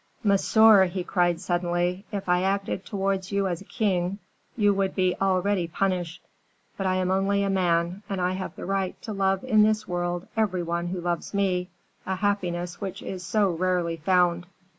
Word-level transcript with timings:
"Monsieur," 0.23 0.85
he 0.85 1.03
cried, 1.03 1.39
suddenly, 1.39 2.05
"if 2.11 2.27
I 2.27 2.41
acted 2.41 2.83
towards 2.83 3.31
you 3.31 3.45
as 3.47 3.61
a 3.61 3.65
king, 3.65 4.17
you 4.57 4.73
would 4.73 4.95
be 4.95 5.15
already 5.21 5.67
punished; 5.67 6.23
but 6.75 6.87
I 6.87 6.95
am 6.95 7.11
only 7.11 7.43
a 7.43 7.51
man, 7.51 8.01
and 8.09 8.19
I 8.19 8.31
have 8.31 8.55
the 8.55 8.65
right 8.65 8.99
to 9.03 9.13
love 9.13 9.43
in 9.43 9.61
this 9.61 9.87
world 9.87 10.25
every 10.35 10.63
one 10.63 10.87
who 10.87 10.99
loves 11.01 11.35
me, 11.35 11.69
a 12.07 12.15
happiness 12.15 12.81
which 12.81 13.03
is 13.03 13.23
so 13.23 13.51
rarely 13.51 13.97
found." 13.97 14.47